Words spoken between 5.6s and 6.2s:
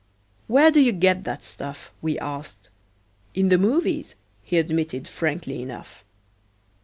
enough.